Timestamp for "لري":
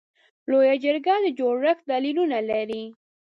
2.49-2.83